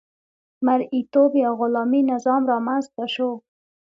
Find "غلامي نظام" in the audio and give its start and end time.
1.59-2.41